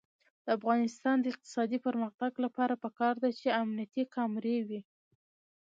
د 0.45 0.47
افغانستان 0.57 1.15
د 1.21 1.25
اقتصادي 1.33 1.77
پرمختګ 1.87 2.31
لپاره 2.45 2.73
پکار 2.83 3.15
ده 3.23 3.29
چې 3.39 3.55
امنیتي 3.61 4.03
کامرې 4.15 4.57
وي. 4.67 4.81